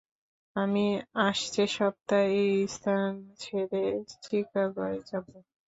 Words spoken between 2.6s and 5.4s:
স্থান ছেড়ে চিকাগোয় যাব।